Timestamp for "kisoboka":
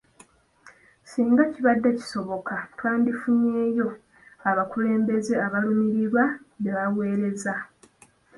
1.97-2.55